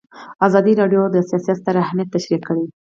[0.47, 2.65] ازادي راډیو د سیاست ستر اهميت تشریح کړی.